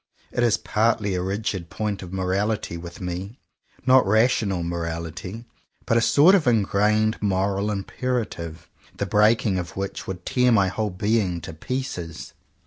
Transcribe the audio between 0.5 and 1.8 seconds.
partly a rigid